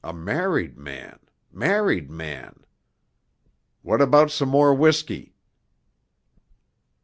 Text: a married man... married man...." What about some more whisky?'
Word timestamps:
a 0.03 0.11
married 0.11 0.79
man... 0.79 1.19
married 1.51 2.09
man...." 2.09 2.65
What 3.83 4.01
about 4.01 4.31
some 4.31 4.49
more 4.49 4.73
whisky?' 4.73 5.35